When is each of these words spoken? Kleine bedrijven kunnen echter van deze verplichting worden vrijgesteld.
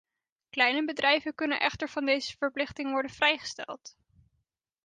Kleine 0.51 0.83
bedrijven 0.85 1.35
kunnen 1.35 1.59
echter 1.59 1.89
van 1.89 2.05
deze 2.05 2.35
verplichting 2.37 2.91
worden 2.91 3.11
vrijgesteld. 3.11 3.95